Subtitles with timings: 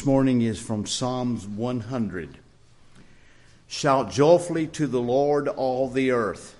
[0.00, 2.38] this morning is from Psalms 100.
[3.68, 6.56] Shout joyfully to the Lord, all the earth.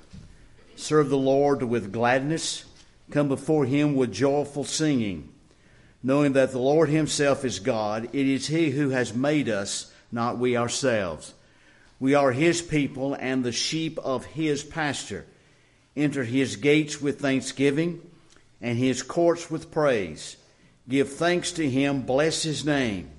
[0.76, 2.66] Serve the Lord with gladness.
[3.10, 5.32] Come before him with joyful singing.
[6.02, 10.36] Knowing that the Lord himself is God, it is he who has made us, not
[10.36, 11.32] we ourselves.
[11.98, 15.24] We are his people and the sheep of his pasture.
[15.96, 18.02] Enter his gates with thanksgiving
[18.60, 20.36] and his courts with praise.
[20.86, 23.12] Give thanks to him, bless his name.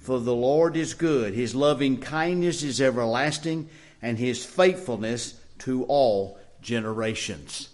[0.00, 3.68] For the Lord is good, his loving kindness is everlasting,
[4.00, 7.68] and his faithfulness to all generations.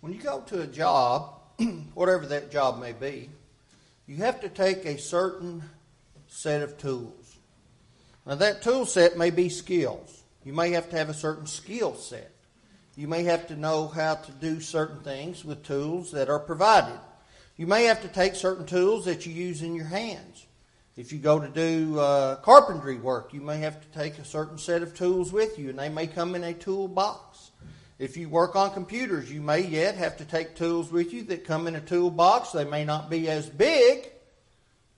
[0.00, 1.34] When you go to a job,
[1.94, 3.28] whatever that job may be,
[4.06, 5.64] you have to take a certain
[6.28, 7.25] set of tools.
[8.26, 10.24] Now, that tool set may be skills.
[10.44, 12.32] You may have to have a certain skill set.
[12.96, 16.98] You may have to know how to do certain things with tools that are provided.
[17.56, 20.46] You may have to take certain tools that you use in your hands.
[20.96, 24.58] If you go to do uh, carpentry work, you may have to take a certain
[24.58, 27.50] set of tools with you, and they may come in a tool box.
[27.98, 31.44] If you work on computers, you may yet have to take tools with you that
[31.44, 32.52] come in a toolbox.
[32.52, 34.10] They may not be as big,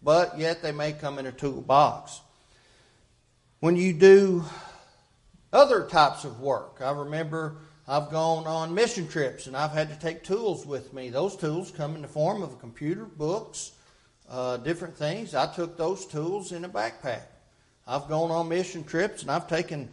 [0.03, 2.21] but yet they may come in a toolbox.
[3.61, 4.45] When you do
[5.53, 7.57] other types of work, I remember
[7.89, 11.09] I've gone on mission trips and I've had to take tools with me.
[11.09, 13.73] Those tools come in the form of a computer, books,
[14.31, 15.35] uh, different things.
[15.35, 17.23] I took those tools in a backpack.
[17.85, 19.89] I've gone on mission trips and I've taken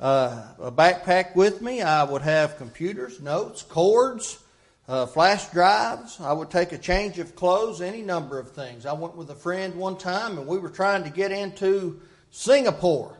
[0.00, 1.82] uh, a backpack with me.
[1.82, 4.40] I would have computers, notes, cords,
[4.88, 6.20] uh, flash drives.
[6.20, 8.84] I would take a change of clothes, any number of things.
[8.84, 12.00] I went with a friend one time and we were trying to get into
[12.34, 13.16] Singapore.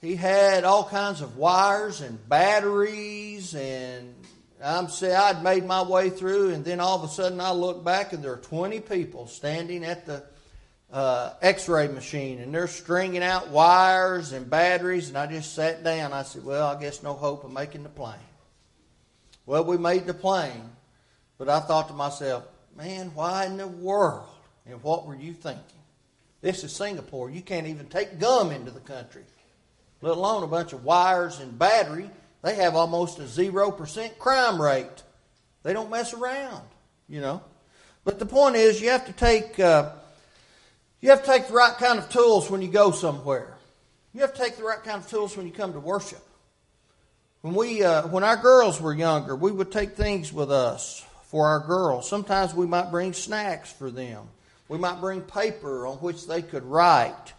[0.00, 4.14] He had all kinds of wires and batteries and
[4.62, 7.84] I'm say I'd made my way through and then all of a sudden I look
[7.84, 10.24] back and there are 20 people standing at the
[10.90, 16.14] uh, x-ray machine and they're stringing out wires and batteries and i just sat down.
[16.14, 18.14] I said well i guess no hope of making the plane.
[19.44, 20.70] Well we made the plane
[21.36, 24.26] but i thought to myself man why in the world
[24.64, 25.73] and what were you thinking
[26.44, 29.24] this is singapore you can't even take gum into the country
[30.02, 32.10] let alone a bunch of wires and battery
[32.42, 35.02] they have almost a 0% crime rate
[35.62, 36.62] they don't mess around
[37.08, 37.42] you know
[38.04, 39.90] but the point is you have to take uh,
[41.04, 43.58] you have to take the right kind of tools when you go somewhere.
[44.14, 46.22] You have to take the right kind of tools when you come to worship.
[47.42, 51.46] When we, uh, when our girls were younger, we would take things with us for
[51.46, 52.08] our girls.
[52.08, 54.28] Sometimes we might bring snacks for them.
[54.68, 57.32] We might bring paper on which they could write.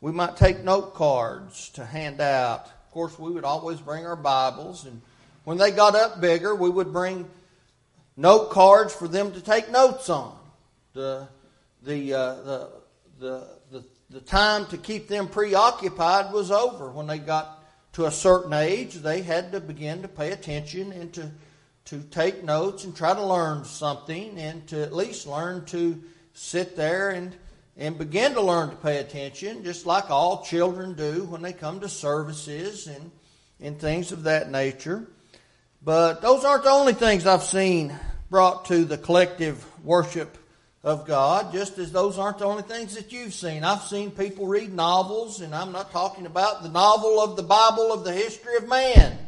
[0.00, 2.66] We might take note cards to hand out.
[2.66, 5.00] Of course, we would always bring our Bibles, and
[5.44, 7.28] when they got up bigger, we would bring
[8.16, 10.36] note cards for them to take notes on.
[10.92, 11.28] The
[11.82, 12.70] the uh, the
[13.18, 16.90] the, the, the time to keep them preoccupied was over.
[16.90, 17.64] When they got
[17.94, 21.30] to a certain age, they had to begin to pay attention and to,
[21.86, 26.02] to take notes and try to learn something and to at least learn to
[26.36, 27.34] sit there and,
[27.76, 31.80] and begin to learn to pay attention, just like all children do when they come
[31.80, 33.10] to services and,
[33.60, 35.06] and things of that nature.
[35.82, 37.94] But those aren't the only things I've seen
[38.28, 40.36] brought to the collective worship
[40.84, 43.64] of God, just as those aren't the only things that you've seen.
[43.64, 47.92] I've seen people read novels, and I'm not talking about the novel of the Bible
[47.92, 49.18] of the history of man.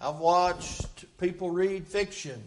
[0.00, 2.42] I've watched people read fiction.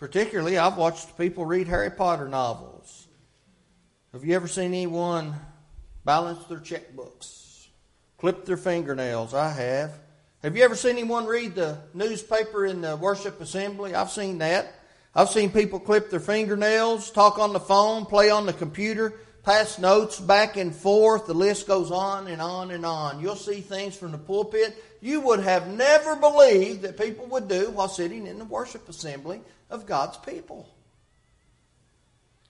[0.00, 3.06] Particularly, I've watched people read Harry Potter novels.
[4.14, 5.34] Have you ever seen anyone
[6.06, 7.66] balance their checkbooks,
[8.16, 9.34] clip their fingernails?
[9.34, 9.92] I have.
[10.42, 13.94] Have you ever seen anyone read the newspaper in the worship assembly?
[13.94, 14.74] I've seen that.
[15.14, 19.12] I've seen people clip their fingernails, talk on the phone, play on the computer,
[19.42, 21.26] pass notes back and forth.
[21.26, 23.20] The list goes on and on and on.
[23.20, 27.70] You'll see things from the pulpit you would have never believed that people would do
[27.70, 30.68] while sitting in the worship assembly of God's people.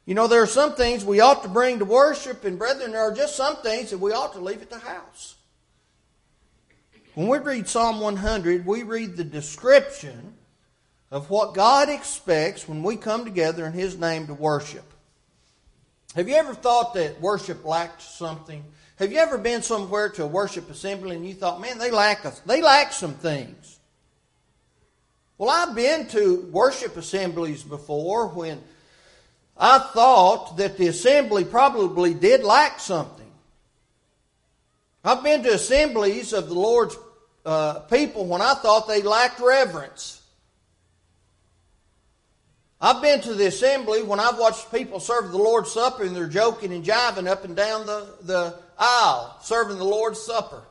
[0.07, 3.03] You know, there are some things we ought to bring to worship, and brethren, there
[3.03, 5.37] are just some things that we ought to leave at the house.
[7.15, 10.35] When we read Psalm 100, we read the description
[11.11, 14.85] of what God expects when we come together in His name to worship.
[16.15, 18.65] Have you ever thought that worship lacked something?
[18.97, 22.25] Have you ever been somewhere to a worship assembly and you thought, man, they lack
[22.25, 23.80] a, they lack some things?
[25.41, 28.61] Well, I've been to worship assemblies before when
[29.57, 33.33] I thought that the assembly probably did lack something.
[35.03, 36.95] I've been to assemblies of the Lord's
[37.47, 40.21] uh, people when I thought they lacked reverence.
[42.79, 46.27] I've been to the assembly when I've watched people serve the Lord's Supper and they're
[46.27, 50.63] joking and jiving up and down the, the aisle serving the Lord's Supper.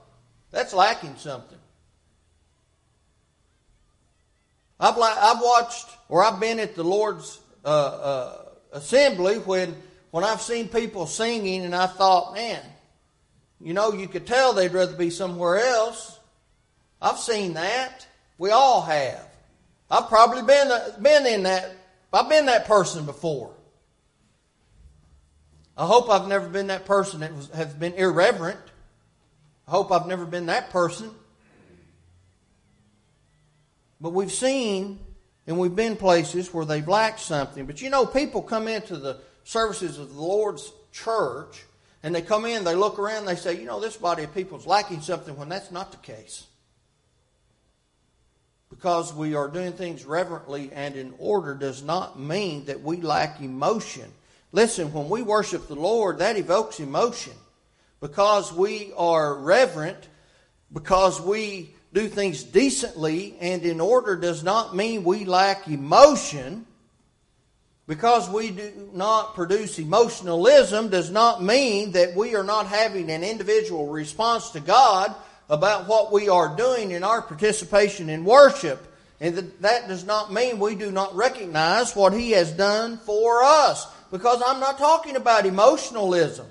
[0.52, 1.58] That's lacking something.
[4.80, 9.76] I've, I've watched or I've been at the Lord's uh, uh, assembly when,
[10.12, 12.62] when I've seen people singing and I thought, man,
[13.62, 16.18] you know, you could tell they'd rather be somewhere else.
[17.02, 18.08] I've seen that.
[18.38, 19.26] We all have.
[19.92, 20.72] I've probably been,
[21.02, 21.76] been in that,
[22.14, 23.54] I've been that person before.
[25.78, 28.60] I hope I've never been that person that was, has been irreverent.
[29.68, 31.12] I hope I've never been that person.
[34.02, 35.00] But we've seen
[35.48, 37.66] and we've been places where they've lacked something.
[37.66, 41.64] But you know, people come into the services of the Lord's church
[42.04, 44.58] and they come in, they look around, they say, you know, this body of people
[44.58, 46.46] is lacking something when that's not the case.
[48.70, 53.42] Because we are doing things reverently and in order does not mean that we lack
[53.42, 54.10] emotion.
[54.52, 57.34] Listen, when we worship the Lord, that evokes emotion.
[58.00, 60.08] Because we are reverent,
[60.72, 66.66] because we do things decently and in order does not mean we lack emotion.
[67.88, 73.24] Because we do not produce emotionalism does not mean that we are not having an
[73.24, 75.16] individual response to God
[75.50, 78.86] about what we are doing in our participation in worship.
[79.20, 83.88] And that does not mean we do not recognize what He has done for us.
[84.12, 86.46] Because I'm not talking about emotionalism.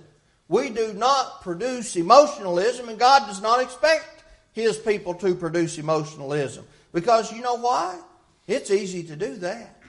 [0.49, 4.18] We do not produce emotionalism, and God does not expect
[4.59, 6.67] His people to produce emotionalism.
[6.93, 7.99] Because you know why?
[8.47, 9.81] It's easy to do that.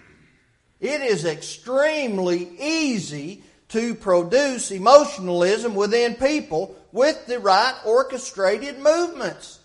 [0.79, 9.59] It is extremely easy to produce emotionalism within people with the right orchestrated movements.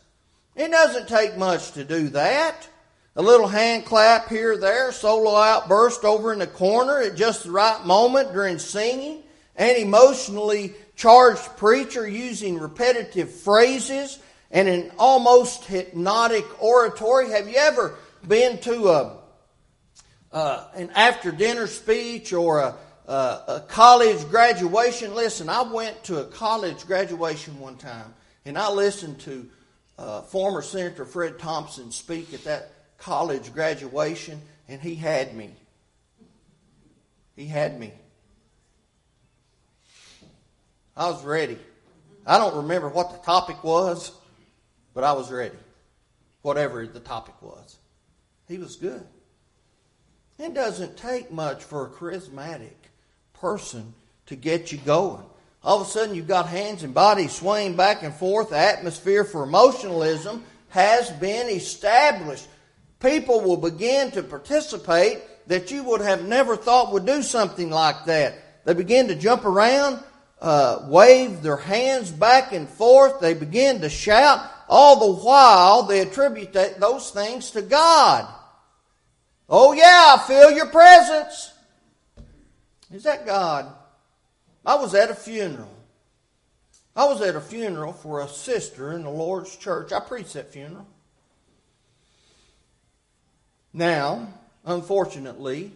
[0.56, 2.68] It doesn't take much to do that.
[3.16, 7.50] A little hand clap here, there, solo outburst over in the corner at just the
[7.50, 9.22] right moment during singing,
[9.56, 14.18] an emotionally charged preacher using repetitive phrases
[14.54, 17.30] and an almost hypnotic oratory.
[17.30, 17.96] Have you ever
[18.26, 19.18] been to a
[20.32, 22.74] uh, an after dinner speech or a,
[23.06, 25.14] a, a college graduation.
[25.14, 28.12] Listen, I went to a college graduation one time
[28.44, 29.48] and I listened to
[29.96, 35.50] uh, former Senator Fred Thompson speak at that college graduation, and he had me.
[37.36, 37.92] He had me.
[40.96, 41.58] I was ready.
[42.26, 44.10] I don't remember what the topic was,
[44.94, 45.56] but I was ready.
[46.42, 47.76] Whatever the topic was.
[48.48, 49.04] He was good.
[50.38, 52.74] It doesn't take much for a charismatic
[53.34, 53.94] person
[54.26, 55.22] to get you going.
[55.62, 58.50] All of a sudden, you've got hands and bodies swaying back and forth.
[58.50, 62.46] The atmosphere for emotionalism has been established.
[63.00, 68.04] People will begin to participate that you would have never thought would do something like
[68.06, 68.34] that.
[68.64, 70.00] They begin to jump around,
[70.40, 73.20] uh, wave their hands back and forth.
[73.20, 74.50] They begin to shout.
[74.68, 78.32] All the while, they attribute those things to God.
[79.48, 81.52] Oh, yeah, I feel your presence.
[82.92, 83.72] Is that God?
[84.64, 85.70] I was at a funeral.
[86.96, 89.92] I was at a funeral for a sister in the Lord's church.
[89.92, 90.86] I preached that funeral.
[93.72, 94.28] Now,
[94.64, 95.72] unfortunately,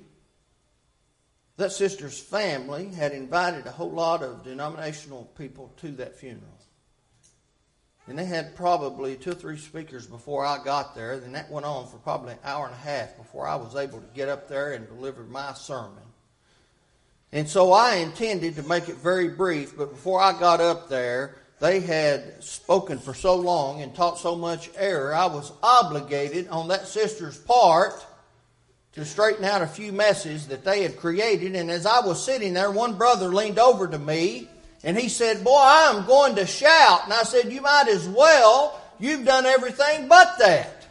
[1.56, 6.57] that sister's family had invited a whole lot of denominational people to that funeral.
[8.08, 11.12] And they had probably two or three speakers before I got there.
[11.12, 14.00] And that went on for probably an hour and a half before I was able
[14.00, 16.02] to get up there and deliver my sermon.
[17.32, 21.36] And so I intended to make it very brief, but before I got up there,
[21.60, 26.68] they had spoken for so long and taught so much error, I was obligated on
[26.68, 28.06] that sister's part
[28.92, 31.54] to straighten out a few messes that they had created.
[31.54, 34.48] And as I was sitting there, one brother leaned over to me
[34.84, 37.04] and he said, Boy, I'm going to shout.
[37.04, 38.80] And I said, You might as well.
[38.98, 40.86] You've done everything but that.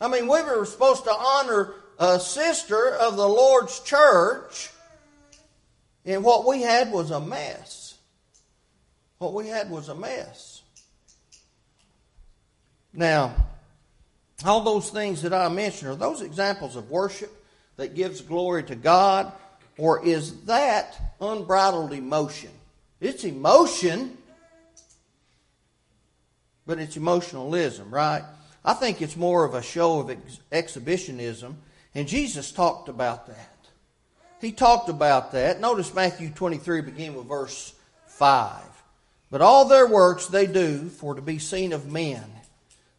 [0.00, 4.70] I mean, we were supposed to honor a sister of the Lord's church,
[6.04, 7.94] and what we had was a mess.
[9.18, 10.62] What we had was a mess.
[12.92, 13.34] Now,
[14.44, 17.32] all those things that I mentioned are those examples of worship
[17.76, 19.32] that gives glory to God
[19.78, 22.50] or is that unbridled emotion?
[23.00, 24.16] It's emotion,
[26.66, 28.24] but it's emotionalism, right?
[28.64, 31.56] I think it's more of a show of ex- exhibitionism,
[31.94, 33.56] And Jesus talked about that.
[34.40, 35.60] He talked about that.
[35.60, 37.74] Notice Matthew 23, begin with verse
[38.06, 38.62] 5.
[39.30, 42.24] But all their works they do for to be seen of men.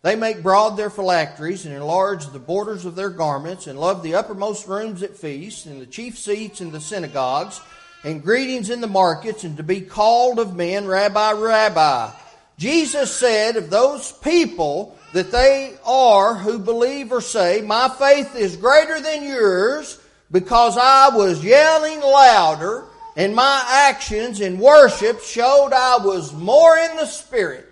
[0.07, 4.15] They make broad their phylacteries and enlarge the borders of their garments and love the
[4.15, 7.59] uppermost rooms at feasts and the chief seats in the synagogues
[8.05, 12.11] and greetings in the markets and to be called of men, Rabbi, Rabbi.
[12.57, 18.55] Jesus said of those people that they are who believe or say, My faith is
[18.55, 19.99] greater than yours
[20.31, 22.85] because I was yelling louder
[23.17, 27.66] and my actions in worship showed I was more in the Spirit.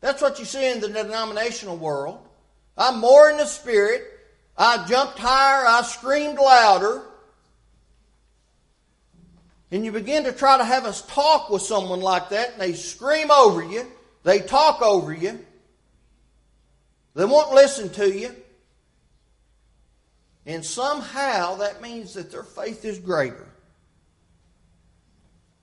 [0.00, 2.18] That's what you see in the denominational world.
[2.76, 4.02] I'm more in the Spirit.
[4.56, 5.66] I jumped higher.
[5.66, 7.02] I screamed louder.
[9.70, 12.72] And you begin to try to have us talk with someone like that, and they
[12.72, 13.86] scream over you.
[14.24, 15.38] They talk over you.
[17.14, 18.34] They won't listen to you.
[20.46, 23.46] And somehow that means that their faith is greater.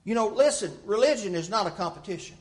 [0.06, 2.38] You know, listen, religion is not a competition.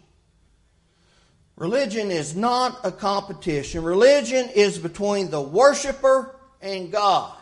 [1.56, 3.82] Religion is not a competition.
[3.82, 7.36] Religion is between the worshiper and God.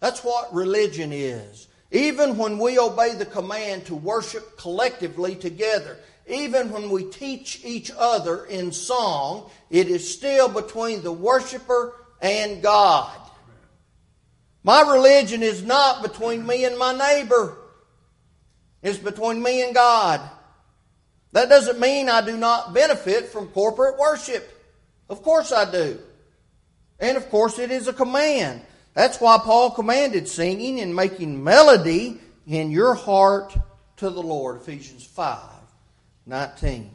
[0.00, 1.68] That's what religion is.
[1.90, 7.90] Even when we obey the command to worship collectively together, even when we teach each
[7.96, 13.12] other in song, it is still between the worshiper and God.
[14.62, 17.58] My religion is not between me and my neighbor.
[18.82, 20.22] It's between me and God.
[21.34, 24.48] That doesn't mean I do not benefit from corporate worship.
[25.08, 25.98] Of course I do.
[27.00, 28.62] And of course it is a command.
[28.94, 33.52] That's why Paul commanded singing and making melody in your heart
[33.96, 34.60] to the Lord.
[34.60, 35.40] Ephesians 5
[36.26, 36.90] 19.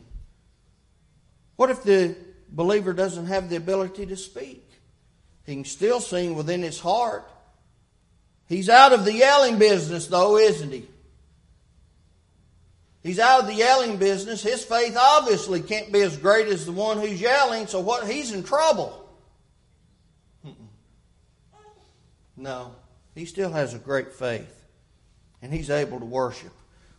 [1.58, 2.15] What if the
[2.50, 4.65] believer doesn't have the ability to speak?
[5.46, 7.29] He can still sing within his heart.
[8.48, 10.88] He's out of the yelling business, though, isn't he?
[13.01, 14.41] He's out of the yelling business.
[14.41, 18.34] His faith obviously can't be as great as the one who's yelling, so what he's
[18.34, 19.06] in trouble.
[22.36, 22.74] No,
[23.15, 24.65] he still has a great faith,
[25.41, 26.53] and he's able to worship.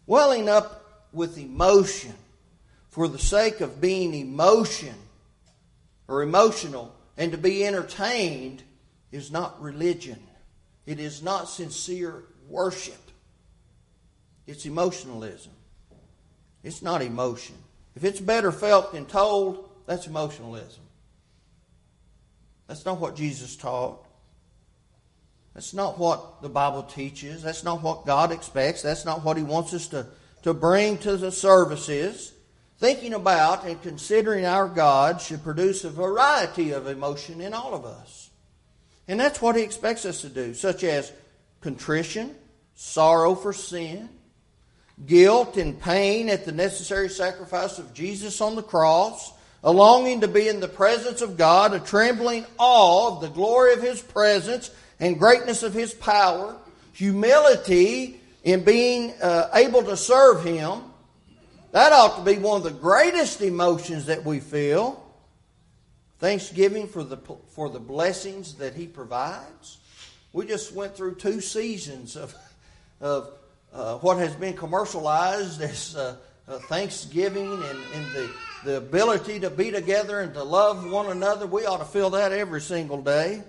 [0.07, 2.15] Welling up with emotion
[2.91, 4.95] for the sake of being emotion
[6.09, 8.63] or emotional and to be entertained
[9.13, 10.19] is not religion.
[10.87, 13.01] It is not sincere worship.
[14.47, 15.53] It's emotionalism.
[16.63, 17.57] It's not emotion.
[17.97, 20.83] If it's better felt than told, that's emotionalism.
[22.67, 24.07] That's not what Jesus taught.
[25.55, 27.43] That's not what the Bible teaches.
[27.43, 28.83] That's not what God expects.
[28.83, 30.07] That's not what He wants us to,
[30.43, 32.33] to bring to the services.
[32.79, 37.85] Thinking about and considering our God should produce a variety of emotion in all of
[37.85, 38.31] us.
[39.09, 41.13] And that's what He expects us to do, such as
[41.61, 42.37] contrition,
[42.75, 44.09] sorrow for sin,
[45.07, 50.29] guilt and pain at the necessary sacrifice of Jesus on the cross, a longing to
[50.29, 54.71] be in the presence of God, a trembling awe of the glory of His presence
[54.99, 56.57] and greatness of His power,
[56.93, 60.83] humility in being uh, able to serve Him.
[61.73, 65.07] That ought to be one of the greatest emotions that we feel.
[66.19, 67.17] Thanksgiving for the,
[67.49, 69.79] for the blessings that He provides.
[70.33, 72.35] We just went through two seasons of,
[73.01, 73.33] of
[73.73, 76.17] uh, what has been commercialized as uh,
[76.49, 78.31] uh, Thanksgiving and, and the,
[78.65, 81.47] the ability to be together and to love one another.
[81.47, 83.43] We ought to feel that every single day.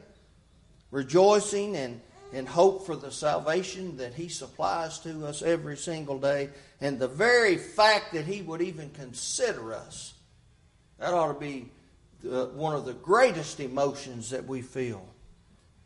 [0.91, 2.01] Rejoicing and,
[2.33, 6.49] and hope for the salvation that He supplies to us every single day.
[6.79, 10.13] And the very fact that He would even consider us,
[10.99, 11.69] that ought to be
[12.21, 15.03] the, one of the greatest emotions that we feel.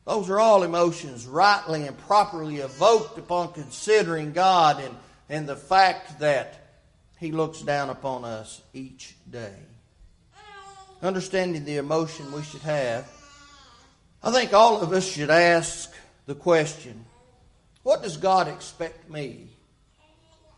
[0.05, 4.95] Those are all emotions rightly and properly evoked upon considering God and,
[5.29, 6.83] and the fact that
[7.19, 9.55] He looks down upon us each day.
[11.01, 13.11] Understanding the emotion we should have,
[14.23, 15.91] I think all of us should ask
[16.25, 17.05] the question
[17.83, 19.47] what does God expect me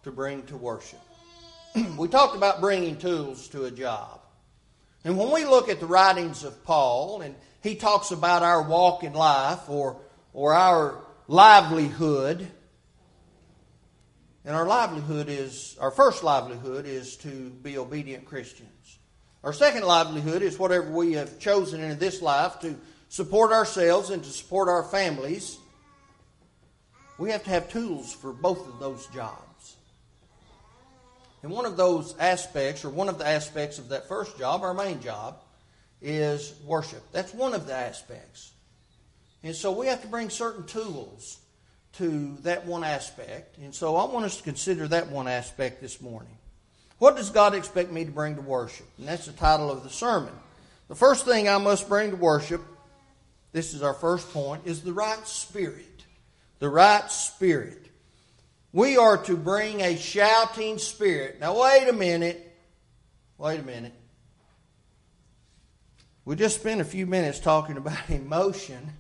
[0.04, 1.02] to bring to worship?
[1.98, 4.22] we talked about bringing tools to a job.
[5.04, 9.04] And when we look at the writings of Paul and he talks about our walk
[9.04, 9.98] in life or,
[10.34, 12.48] or our livelihood.
[14.46, 19.00] And our livelihood is, our first livelihood is to be obedient Christians.
[19.44, 22.76] Our second livelihood is whatever we have chosen in this life to
[23.10, 25.58] support ourselves and to support our families.
[27.18, 29.76] We have to have tools for both of those jobs.
[31.44, 34.74] And one of those aspects, or one of the aspects of that first job, our
[34.74, 35.40] main job,
[36.02, 37.04] is worship.
[37.12, 38.52] That's one of the aspects.
[39.44, 41.40] And so we have to bring certain tools
[41.94, 43.58] to that one aspect.
[43.58, 46.38] And so I want us to consider that one aspect this morning.
[47.00, 48.88] What does God expect me to bring to worship?
[48.98, 50.34] And that's the title of the sermon.
[50.88, 52.62] The first thing I must bring to worship,
[53.52, 56.06] this is our first point, is the right spirit.
[56.60, 57.88] The right spirit.
[58.74, 61.40] We are to bring a shouting spirit.
[61.40, 62.44] Now, wait a minute.
[63.38, 63.94] Wait a minute.
[66.28, 68.92] We just spent a few minutes talking about emotion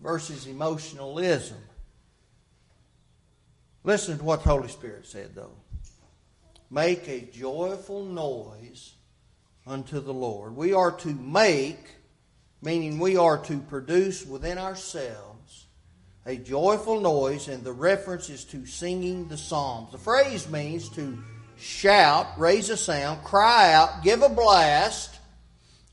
[0.00, 1.58] versus emotionalism.
[3.84, 5.52] Listen to what the Holy Spirit said, though.
[6.70, 8.94] Make a joyful noise
[9.66, 10.56] unto the Lord.
[10.56, 11.96] We are to make,
[12.62, 15.66] meaning we are to produce within ourselves
[16.24, 19.92] a joyful noise, and the reference is to singing the Psalms.
[19.92, 21.22] The phrase means to
[21.58, 25.19] shout, raise a sound, cry out, give a blast.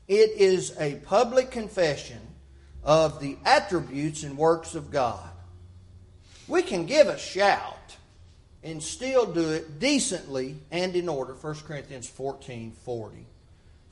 [0.08, 2.20] It is a public confession
[2.82, 5.28] of the attributes and works of God.
[6.48, 7.96] We can give a shout
[8.62, 11.34] and still do it decently and in order.
[11.34, 13.26] 1 Corinthians 14 40.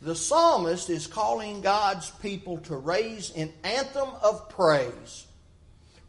[0.00, 5.26] The psalmist is calling God's people to raise an anthem of praise.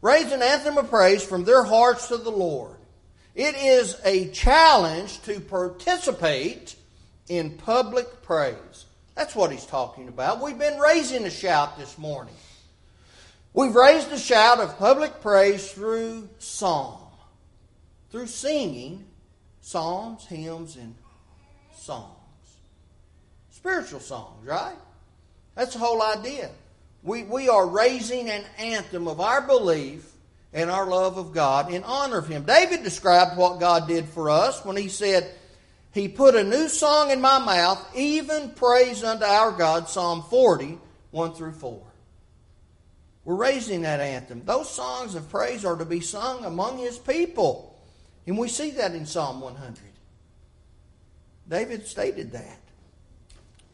[0.00, 2.76] Raise an anthem of praise from their hearts to the Lord.
[3.34, 6.76] It is a challenge to participate
[7.28, 8.86] in public praise.
[9.18, 10.40] That's what he's talking about.
[10.40, 12.36] We've been raising a shout this morning.
[13.52, 17.10] We've raised a shout of public praise through song,
[18.12, 19.04] through singing
[19.60, 20.94] psalms, hymns, and
[21.74, 22.14] songs.
[23.50, 24.76] Spiritual songs, right?
[25.56, 26.50] That's the whole idea.
[27.02, 30.12] We, we are raising an anthem of our belief
[30.52, 32.44] and our love of God in honor of Him.
[32.44, 35.28] David described what God did for us when he said,
[35.98, 40.78] He put a new song in my mouth, even praise unto our God, Psalm 40,
[41.10, 41.82] 1 through 4.
[43.24, 44.44] We're raising that anthem.
[44.44, 47.76] Those songs of praise are to be sung among His people.
[48.28, 49.80] And we see that in Psalm 100.
[51.48, 52.60] David stated that.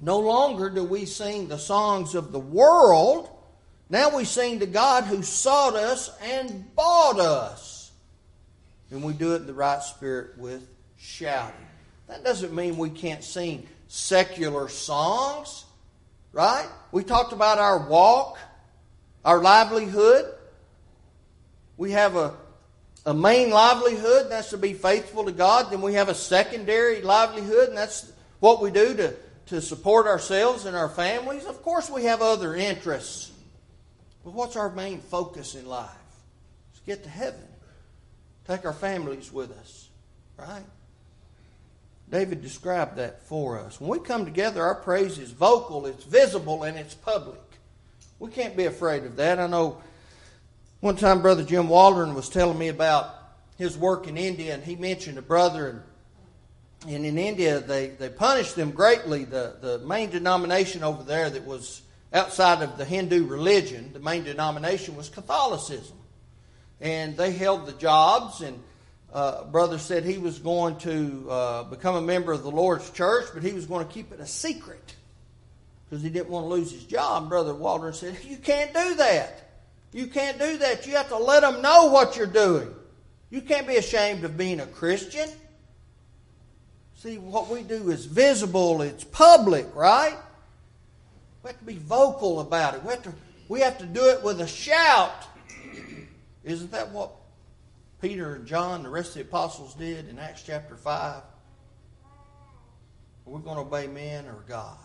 [0.00, 3.28] No longer do we sing the songs of the world.
[3.90, 7.92] Now we sing to God who sought us and bought us.
[8.90, 11.66] And we do it in the right spirit with shouting.
[12.08, 15.64] That doesn't mean we can't sing secular songs,
[16.32, 16.68] right?
[16.92, 18.38] We talked about our walk,
[19.24, 20.26] our livelihood.
[21.76, 22.34] We have a,
[23.06, 25.70] a main livelihood, that's to be faithful to God.
[25.70, 29.14] Then we have a secondary livelihood, and that's what we do to
[29.46, 31.44] to support ourselves and our families.
[31.44, 33.30] Of course, we have other interests.
[34.24, 35.90] But what's our main focus in life?
[36.74, 37.46] Is get to heaven.
[38.46, 39.88] Take our families with us,
[40.38, 40.64] right?
[42.10, 43.80] David described that for us.
[43.80, 47.40] When we come together, our praise is vocal, it's visible, and it's public.
[48.18, 49.38] We can't be afraid of that.
[49.38, 49.82] I know
[50.80, 53.14] one time Brother Jim Waldron was telling me about
[53.56, 55.82] his work in India, and he mentioned a brother and
[56.86, 59.24] and in India, they, they punished them greatly.
[59.24, 64.24] The, the main denomination over there that was outside of the Hindu religion, the main
[64.24, 65.96] denomination was Catholicism.
[66.80, 68.62] And they held the jobs, and
[69.14, 73.26] uh, brother said he was going to uh, become a member of the Lord's church,
[73.32, 74.96] but he was going to keep it a secret
[75.88, 77.28] because he didn't want to lose his job.
[77.28, 79.52] Brother Waldron said, You can't do that.
[79.92, 80.88] You can't do that.
[80.88, 82.74] You have to let them know what you're doing.
[83.30, 85.28] You can't be ashamed of being a Christian.
[86.96, 90.16] See, what we do is visible, it's public, right?
[91.44, 92.82] We have to be vocal about it.
[92.82, 93.12] We have to,
[93.48, 95.28] we have to do it with a shout.
[96.42, 97.12] Isn't that what
[98.04, 101.22] Peter and John, the rest of the apostles, did in Acts chapter 5?
[103.24, 104.76] We're we going to obey men or God?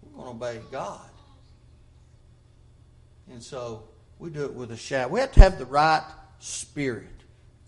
[0.00, 1.10] We're going to obey God.
[3.30, 3.82] And so
[4.18, 5.10] we do it with a shout.
[5.10, 6.06] We have to have the right
[6.38, 7.10] spirit.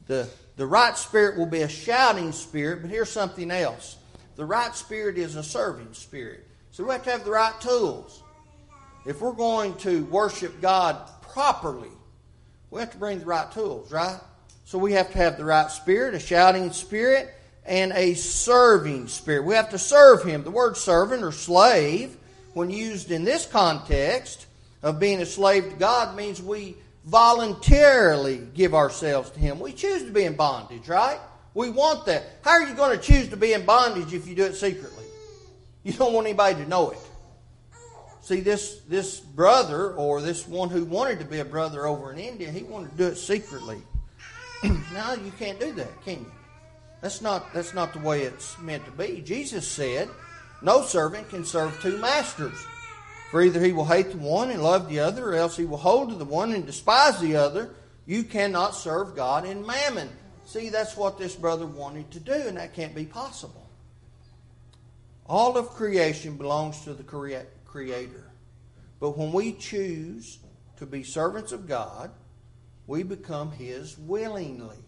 [0.07, 0.27] The
[0.57, 3.99] the right spirit will be a shouting spirit, but here's something else.
[4.37, 6.47] The right spirit is a serving spirit.
[6.71, 8.23] So we have to have the right tools.
[9.05, 11.91] If we're going to worship God properly,
[12.71, 14.19] we have to bring the right tools, right?
[14.65, 17.33] So we have to have the right spirit, a shouting spirit,
[17.65, 19.45] and a serving spirit.
[19.45, 20.43] We have to serve Him.
[20.43, 22.17] The word servant or slave,
[22.55, 24.47] when used in this context
[24.83, 29.61] of being a slave to God, means we voluntarily give ourselves to Him.
[29.61, 31.21] We choose to be in bondage, right?
[31.55, 32.25] We want that.
[32.43, 35.05] How are you going to choose to be in bondage if you do it secretly?
[35.85, 36.99] You don't want anybody to know it.
[38.27, 42.19] See, this, this brother, or this one who wanted to be a brother over in
[42.19, 43.81] India, he wanted to do it secretly.
[44.93, 46.33] now, you can't do that, can you?
[47.01, 49.21] That's not, that's not the way it's meant to be.
[49.21, 50.09] Jesus said,
[50.61, 52.59] No servant can serve two masters.
[53.31, 55.77] For either he will hate the one and love the other, or else he will
[55.77, 57.77] hold to the one and despise the other.
[58.07, 60.09] You cannot serve God and mammon.
[60.47, 63.69] See, that's what this brother wanted to do, and that can't be possible.
[65.27, 67.05] All of creation belongs to the
[67.77, 68.31] Creator.
[69.01, 70.39] But when we choose
[70.79, 72.11] to be servants of God,
[72.87, 74.79] we become His willingly.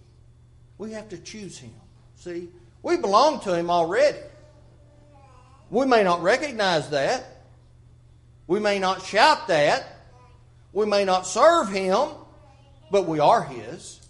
[0.79, 1.75] We have to choose Him.
[2.17, 2.49] See,
[2.83, 4.17] we belong to Him already.
[5.69, 7.43] We may not recognize that.
[8.47, 9.85] We may not shout that.
[10.73, 12.09] We may not serve Him,
[12.91, 14.01] but we are His.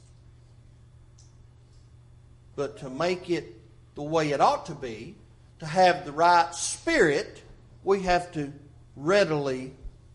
[2.55, 3.61] But to make it
[3.97, 5.17] the way it ought to be,
[5.59, 7.43] to have the right spirit,
[7.83, 8.53] we have to
[8.99, 9.73] readily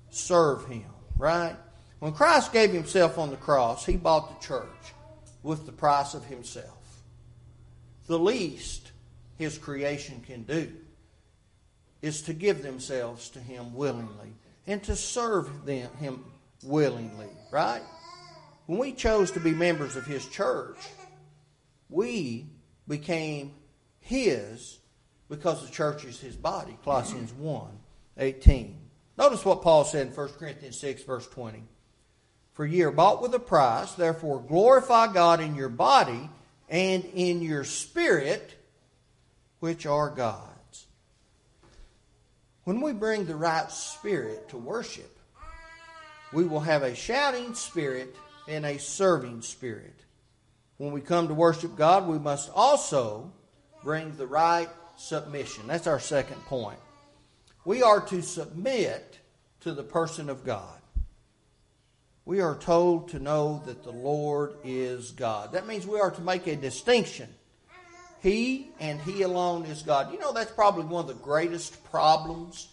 [0.10, 0.86] serve Him,
[1.18, 1.56] right?
[2.00, 4.94] When Christ gave Himself on the cross, He bought the church
[5.42, 7.02] with the price of Himself.
[8.08, 8.92] The least
[9.38, 10.72] His creation can do
[12.02, 14.36] is to give themselves to Him willingly
[14.68, 16.26] and to serve them, Him
[16.62, 17.82] willingly, right?
[18.66, 20.78] When we chose to be members of His church,
[21.90, 22.48] we
[22.88, 23.54] became
[24.02, 24.80] His
[25.30, 26.78] because the church is His body.
[26.84, 27.68] Colossians 1
[28.18, 28.80] 18.
[29.18, 31.64] Notice what Paul said in 1 Corinthians 6, verse 20.
[32.54, 36.30] For ye are bought with a price, therefore glorify God in your body
[36.70, 38.54] and in your spirit,
[39.60, 40.86] which are God's.
[42.64, 45.18] When we bring the right spirit to worship,
[46.32, 48.16] we will have a shouting spirit
[48.48, 50.00] and a serving spirit.
[50.78, 53.32] When we come to worship God, we must also
[53.84, 55.68] bring the right submission.
[55.68, 56.80] That's our second point.
[57.66, 59.20] We are to submit
[59.62, 60.80] to the person of God
[62.26, 65.52] we are told to know that the Lord is God.
[65.54, 67.28] That means we are to make a distinction.
[68.22, 70.14] He and He alone is God.
[70.14, 72.70] You know, that's probably one of the greatest problems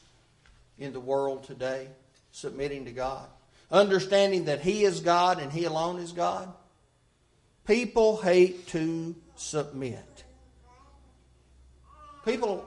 [0.78, 1.88] in the world today
[2.30, 3.26] submitting to God.
[3.72, 6.52] Understanding that He is God and He alone is God.
[7.66, 10.24] People hate to submit.
[12.24, 12.64] People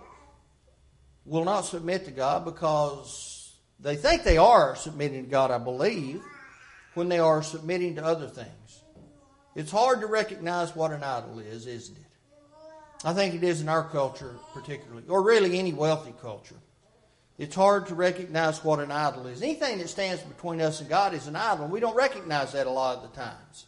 [1.26, 6.22] will not submit to God because they think they are submitting to God, I believe
[6.94, 8.82] when they are submitting to other things.
[9.56, 12.04] It's hard to recognize what an idol is, isn't it?
[13.06, 16.56] I think it is in our culture particularly, or really any wealthy culture.
[17.38, 19.42] It's hard to recognize what an idol is.
[19.42, 22.70] Anything that stands between us and God is an idol, we don't recognize that a
[22.70, 23.66] lot of the times.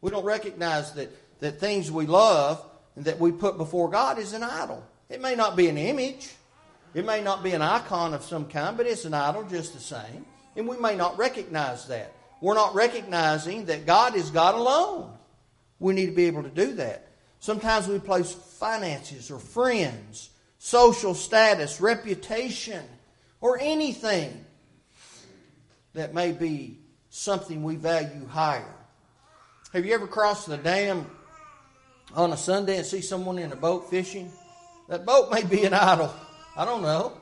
[0.00, 2.64] We don't recognize that, that things we love
[2.96, 4.84] and that we put before God is an idol.
[5.08, 6.30] It may not be an image,
[6.94, 9.80] it may not be an icon of some kind, but it's an idol just the
[9.80, 10.24] same.
[10.56, 15.12] And we may not recognize that we're not recognizing that God is God alone.
[15.78, 17.06] We need to be able to do that.
[17.38, 22.84] Sometimes we place finances or friends, social status, reputation,
[23.40, 24.44] or anything
[25.94, 28.74] that may be something we value higher.
[29.72, 31.06] Have you ever crossed the dam
[32.14, 34.30] on a Sunday and see someone in a boat fishing?
[34.88, 36.12] That boat may be an idol.
[36.56, 37.16] I don't know.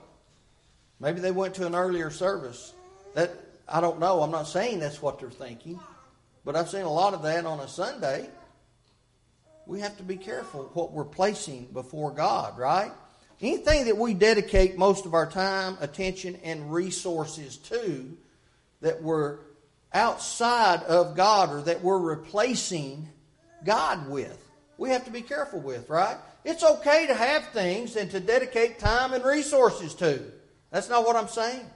[1.01, 2.73] Maybe they went to an earlier service.
[3.15, 3.31] That
[3.69, 4.23] I don't know.
[4.23, 5.79] I'm not saying that's what they're thinking,
[6.45, 8.29] but I've seen a lot of that on a Sunday.
[9.67, 12.91] We have to be careful what we're placing before God, right?
[13.41, 18.17] Anything that we dedicate most of our time, attention, and resources to
[18.81, 19.39] that we're
[19.93, 23.09] outside of God or that we're replacing
[23.65, 24.43] God with,
[24.79, 26.17] we have to be careful with, right?
[26.45, 30.23] It's okay to have things and to dedicate time and resources to.
[30.71, 31.67] That's not what I'm saying.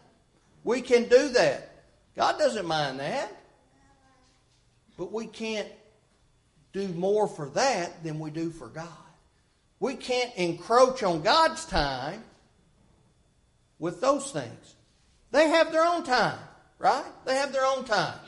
[0.64, 1.84] We can do that.
[2.16, 3.32] God doesn't mind that.
[4.96, 5.68] But we can't
[6.72, 8.88] do more for that than we do for God.
[9.80, 12.22] We can't encroach on God's time
[13.78, 14.74] with those things.
[15.32, 16.38] They have their own time,
[16.78, 17.04] right?
[17.24, 18.18] They have their own time.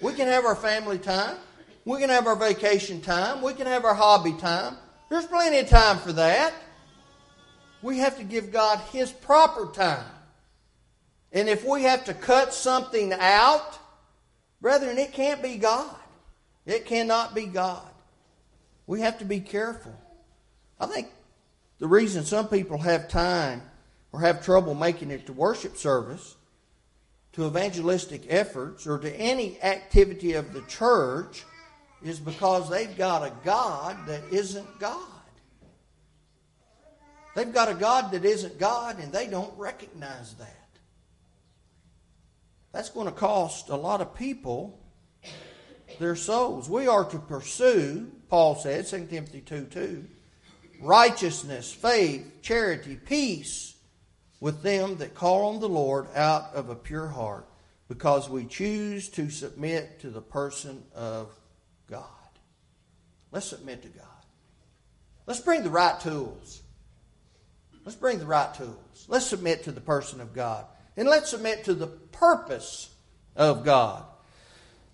[0.00, 1.36] We can have our family time.
[1.84, 3.40] We can have our vacation time.
[3.40, 4.76] We can have our hobby time.
[5.08, 6.52] There's plenty of time for that.
[7.82, 10.04] We have to give God His proper time.
[11.32, 13.78] And if we have to cut something out,
[14.60, 15.94] brethren, it can't be God.
[16.64, 17.86] It cannot be God.
[18.86, 19.94] We have to be careful.
[20.80, 21.08] I think
[21.78, 23.62] the reason some people have time
[24.12, 26.36] or have trouble making it to worship service,
[27.32, 31.44] to evangelistic efforts, or to any activity of the church
[32.02, 35.00] is because they've got a God that isn't God.
[37.34, 40.52] They've got a God that isn't God and they don't recognize that.
[42.72, 44.78] That's going to cost a lot of people
[45.98, 46.68] their souls.
[46.68, 50.04] We are to pursue, Paul said, 2 Timothy 2 2,
[50.80, 53.76] righteousness, faith, charity, peace
[54.40, 57.48] with them that call on the Lord out of a pure heart,
[57.88, 61.30] because we choose to submit to the person of
[61.90, 62.04] God.
[63.32, 64.06] Let's submit to God.
[65.26, 66.62] Let's bring the right tools.
[67.84, 69.06] Let's bring the right tools.
[69.08, 70.64] Let's submit to the person of God.
[70.96, 72.90] And let's submit to the purpose
[73.34, 74.04] of God.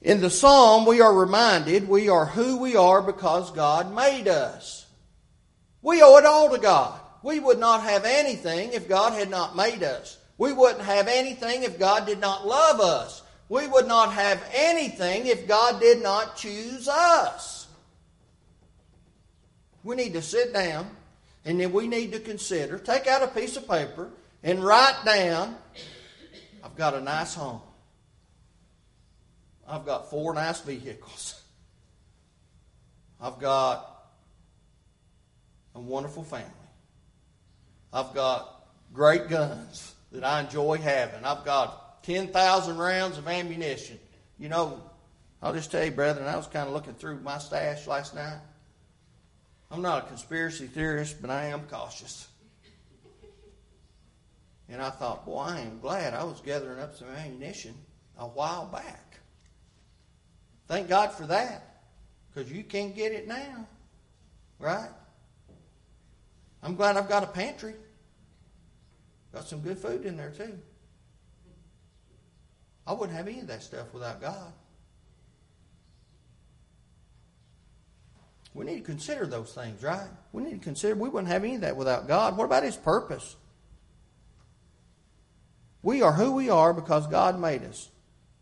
[0.00, 4.85] In the psalm, we are reminded we are who we are because God made us.
[5.81, 6.98] We owe it all to God.
[7.22, 10.18] We would not have anything if God had not made us.
[10.38, 13.21] We wouldn't have anything if God did not love us.
[13.52, 17.66] We would not have anything if God did not choose us.
[19.84, 20.88] We need to sit down
[21.44, 24.08] and then we need to consider, take out a piece of paper
[24.42, 25.56] and write down
[26.64, 27.60] I've got a nice home.
[29.68, 31.38] I've got four nice vehicles.
[33.20, 33.86] I've got
[35.74, 36.48] a wonderful family.
[37.92, 41.22] I've got great guns that I enjoy having.
[41.26, 43.98] I've got 10,000 rounds of ammunition.
[44.38, 44.82] You know,
[45.42, 48.38] I'll just tell you, brethren, I was kind of looking through my stash last night.
[49.70, 52.28] I'm not a conspiracy theorist, but I am cautious.
[54.68, 57.74] And I thought, boy, I am glad I was gathering up some ammunition
[58.18, 59.18] a while back.
[60.68, 61.82] Thank God for that,
[62.32, 63.66] because you can't get it now,
[64.58, 64.88] right?
[66.62, 67.74] I'm glad I've got a pantry.
[69.34, 70.58] Got some good food in there, too.
[72.86, 74.52] I wouldn't have any of that stuff without God.
[78.54, 80.08] We need to consider those things, right?
[80.32, 82.36] We need to consider we wouldn't have any of that without God.
[82.36, 83.36] What about His purpose?
[85.82, 87.88] We are who we are because God made us.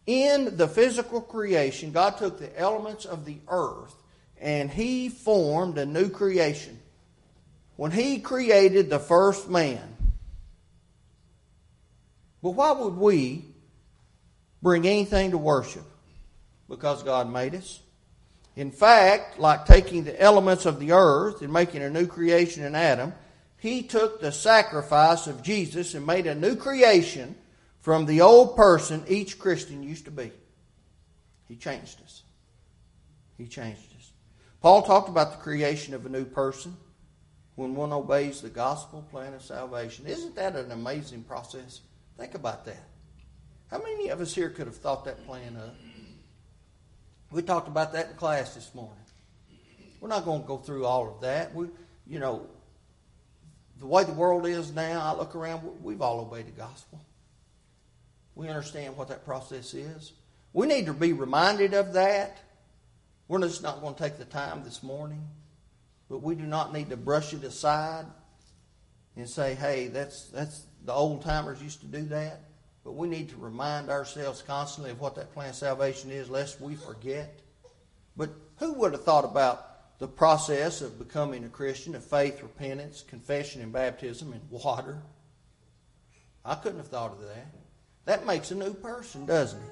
[0.06, 3.94] In the physical creation, God took the elements of the earth
[4.40, 6.80] and He formed a new creation.
[7.76, 9.96] When He created the first man,
[12.42, 13.44] but why would we
[14.62, 15.84] bring anything to worship?
[16.68, 17.80] Because God made us.
[18.56, 22.74] In fact, like taking the elements of the earth and making a new creation in
[22.74, 23.12] Adam,
[23.56, 27.36] he took the sacrifice of Jesus and made a new creation
[27.80, 30.32] from the old person each Christian used to be.
[31.48, 32.22] He changed us.
[33.38, 34.12] He changed us.
[34.60, 36.76] Paul talked about the creation of a new person
[37.54, 40.06] when one obeys the gospel plan of salvation.
[40.06, 41.80] Isn't that an amazing process?
[42.18, 42.89] Think about that.
[43.70, 45.74] How many of us here could have thought that plan up?
[47.30, 48.96] We talked about that in class this morning.
[50.00, 51.54] We're not going to go through all of that.
[51.54, 51.68] We,
[52.06, 52.46] you know,
[53.78, 57.00] the way the world is now, I look around, we've all obeyed the gospel.
[58.34, 60.12] We understand what that process is.
[60.52, 62.38] We need to be reminded of that.
[63.28, 65.24] We're just not going to take the time this morning,
[66.08, 68.06] but we do not need to brush it aside
[69.14, 72.40] and say, hey, that's, that's the old timers used to do that.
[72.84, 76.60] But we need to remind ourselves constantly of what that plan of salvation is, lest
[76.60, 77.40] we forget.
[78.16, 83.04] But who would have thought about the process of becoming a Christian, of faith, repentance,
[83.06, 85.02] confession, and baptism, and water?
[86.44, 87.54] I couldn't have thought of that.
[88.06, 89.70] That makes a new person, doesn't it?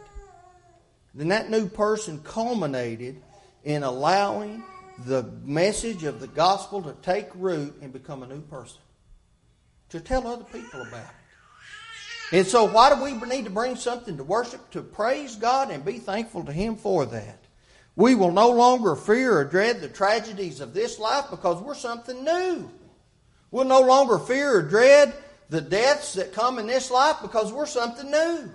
[1.15, 3.23] Then that new person culminated
[3.65, 4.63] in allowing
[5.07, 8.81] the message of the gospel to take root and become a new person,
[9.91, 11.28] to tell other people about it.
[12.31, 14.71] And so, why do we need to bring something to worship?
[14.73, 17.39] To praise God and be thankful to Him for that.
[17.97, 22.23] We will no longer fear or dread the tragedies of this life because we're something
[22.23, 22.71] new.
[23.51, 25.15] We'll no longer fear or dread
[25.49, 28.51] the deaths that come in this life because we're something new.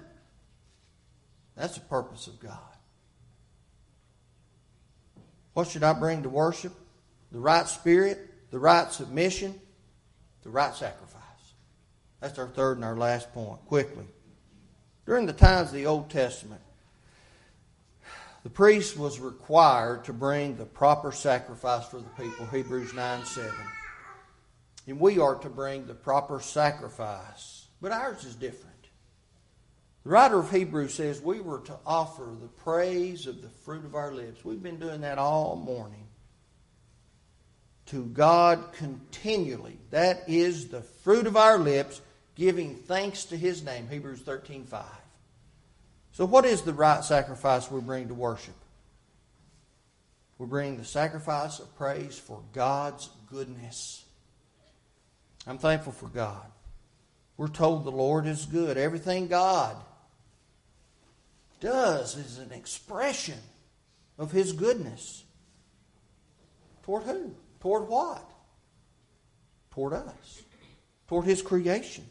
[1.56, 2.60] That's the purpose of God.
[5.54, 6.74] What should I bring to worship?
[7.32, 8.20] The right spirit,
[8.52, 9.60] the right submission,
[10.44, 11.13] the right sacrifice.
[12.24, 13.60] That's our third and our last point.
[13.66, 14.06] Quickly.
[15.06, 16.62] During the times of the Old Testament,
[18.44, 23.52] the priest was required to bring the proper sacrifice for the people, Hebrews 9 7.
[24.88, 27.66] And we are to bring the proper sacrifice.
[27.82, 28.72] But ours is different.
[30.06, 33.96] The writer of Hebrews says we were to offer the praise of the fruit of
[33.96, 34.46] our lips.
[34.46, 36.08] We've been doing that all morning.
[37.88, 39.78] To God continually.
[39.90, 42.00] That is the fruit of our lips
[42.36, 44.86] giving thanks to his name, Hebrews 13 5.
[46.14, 48.54] So, what is the right sacrifice we bring to worship?
[50.38, 54.04] We bring the sacrifice of praise for God's goodness.
[55.48, 56.46] I'm thankful for God.
[57.38, 58.78] We're told the Lord is good.
[58.78, 59.76] Everything God
[61.60, 63.40] does is an expression
[64.18, 65.24] of His goodness.
[66.84, 67.34] Toward who?
[67.60, 68.30] Toward what?
[69.72, 70.44] Toward us.
[71.08, 72.06] Toward His creation.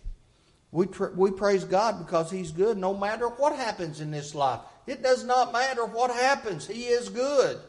[0.73, 4.61] We, we praise God because He's good no matter what happens in this life.
[4.87, 7.61] It does not matter what happens, He is good.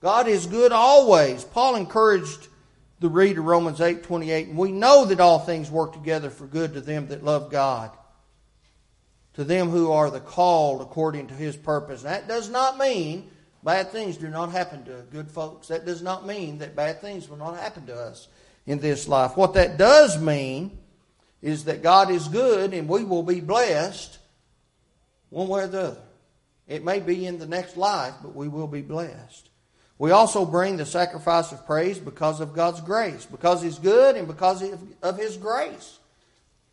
[0.00, 1.44] God is good always.
[1.44, 2.48] Paul encouraged
[3.00, 6.74] the reader Romans 8 28, and we know that all things work together for good
[6.74, 7.90] to them that love God,
[9.34, 12.02] to them who are the called according to His purpose.
[12.02, 13.28] That does not mean
[13.64, 15.68] bad things do not happen to good folks.
[15.68, 18.28] That does not mean that bad things will not happen to us
[18.66, 19.36] in this life.
[19.36, 20.78] What that does mean
[21.44, 24.16] is that God is good and we will be blessed
[25.28, 26.00] one way or the other.
[26.66, 29.50] It may be in the next life, but we will be blessed.
[29.98, 34.26] We also bring the sacrifice of praise because of God's grace, because He's good and
[34.26, 34.64] because
[35.02, 35.98] of His grace.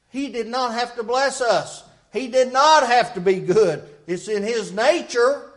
[0.10, 1.84] He did not have to bless us.
[2.14, 3.84] He did not have to be good.
[4.08, 5.52] It's in His nature,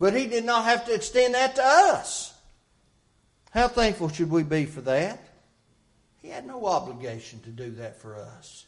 [0.00, 2.34] but He did not have to extend that to us.
[3.52, 5.20] How thankful should we be for that?
[6.22, 8.64] He had no obligation to do that for us.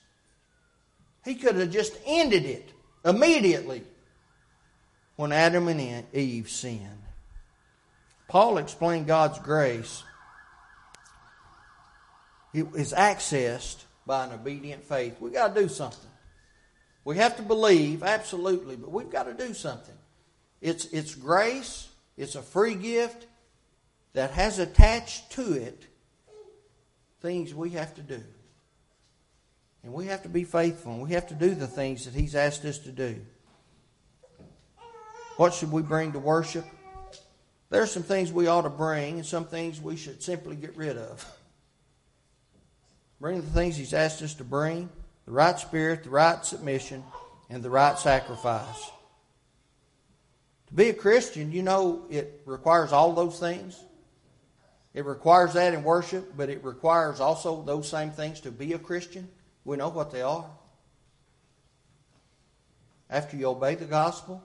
[1.25, 2.69] He could have just ended it
[3.05, 3.85] immediately
[5.17, 7.03] when Adam and Eve sinned.
[8.29, 10.03] Paul explained God's grace
[12.53, 15.21] it is accessed by an obedient faith.
[15.21, 16.11] We've got to do something.
[17.05, 19.95] We have to believe, absolutely, but we've got to do something.
[20.61, 23.27] It's, it's grace, it's a free gift
[24.13, 25.87] that has attached to it
[27.25, 28.23] things we have to do.
[29.83, 32.35] And we have to be faithful, and we have to do the things that He's
[32.35, 33.19] asked us to do.
[35.39, 36.67] What should we bring to worship?
[37.71, 40.77] There are some things we ought to bring, and some things we should simply get
[40.77, 41.27] rid of.
[43.23, 44.91] Bring the things He's asked us to bring
[45.25, 47.03] the right spirit, the right submission,
[47.49, 48.91] and the right sacrifice.
[50.67, 53.83] To be a Christian, you know, it requires all those things.
[54.95, 58.79] It requires that in worship, but it requires also those same things to be a
[58.79, 59.29] Christian.
[59.65, 60.47] We know what they are.
[63.11, 64.43] After you obey the gospel,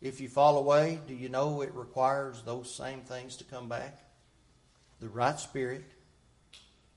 [0.00, 4.00] if you fall away, do you know it requires those same things to come back?
[5.00, 5.84] The right spirit,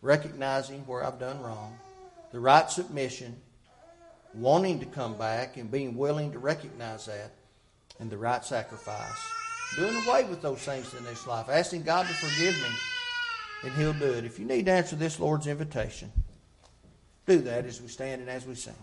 [0.01, 1.77] recognizing where I've done wrong,
[2.31, 3.36] the right submission,
[4.34, 7.34] wanting to come back and being willing to recognize that,
[7.99, 9.40] and the right sacrifice
[9.75, 12.69] doing away with those things in this life, asking God to forgive me,
[13.63, 14.25] and He'll do it.
[14.25, 16.12] If you need to answer this Lord's invitation,
[17.25, 18.73] do that as we stand and as we sing.